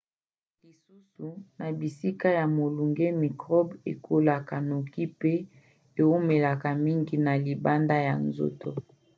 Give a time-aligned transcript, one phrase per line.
[0.63, 5.33] lisusu na bisika ya molunge mikrobe ekolaka noki pe
[5.99, 8.69] eumelaka mingi na libanda ya nzoto